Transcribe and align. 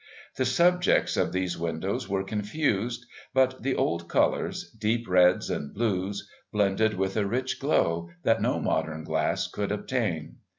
The 0.35 0.45
subjects 0.45 1.15
of 1.15 1.31
these 1.31 1.59
windows 1.59 2.09
were 2.09 2.23
confused, 2.23 3.05
but 3.35 3.61
the 3.61 3.75
old 3.75 4.09
colours, 4.09 4.71
deep 4.71 5.07
reds 5.07 5.47
and 5.51 5.71
blues, 5.71 6.27
blended 6.51 6.95
with 6.95 7.15
a 7.17 7.27
rich 7.27 7.59
glow 7.59 8.09
that 8.23 8.41
no 8.41 8.59
modern 8.59 9.03
glass 9.03 9.45
could 9.47 9.71
obtain. 9.71 10.37